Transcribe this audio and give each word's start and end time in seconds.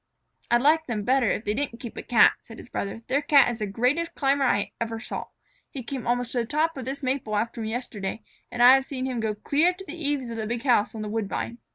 "I'd 0.49 0.63
like 0.63 0.87
them 0.87 1.03
better 1.03 1.29
if 1.29 1.45
they 1.45 1.53
didn't 1.53 1.77
keep 1.79 1.95
a 1.95 2.01
Cat," 2.01 2.33
said 2.41 2.57
his 2.57 2.69
brother. 2.69 2.97
"Their 3.07 3.21
Cat 3.21 3.51
is 3.51 3.59
the 3.59 3.67
greatest 3.67 4.15
climber 4.15 4.45
I 4.45 4.71
ever 4.81 4.99
saw. 4.99 5.25
He 5.69 5.83
came 5.83 6.07
almost 6.07 6.31
to 6.31 6.39
the 6.39 6.45
top 6.47 6.75
of 6.75 6.85
this 6.85 7.03
maple 7.03 7.35
after 7.35 7.61
me 7.61 7.69
yesterday, 7.69 8.23
and 8.51 8.63
I 8.63 8.73
have 8.73 8.85
seen 8.85 9.05
him 9.05 9.19
go 9.19 9.35
clear 9.35 9.73
to 9.75 9.85
the 9.85 9.93
eaves 9.93 10.31
of 10.31 10.37
the 10.37 10.47
big 10.47 10.63
house 10.63 10.95
on 10.95 11.03
the 11.03 11.07
woodbine." 11.07 11.59